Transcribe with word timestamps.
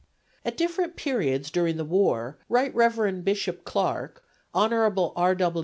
At 0.43 0.57
different 0.57 0.95
periods 0.95 1.51
during 1.51 1.77
the 1.77 1.85
war 1.85 2.39
Rt. 2.49 2.73
Rev. 2.73 3.23
Bishop 3.23 3.63
Clark, 3.63 4.23
Hon. 4.51 4.73
R. 5.15 5.37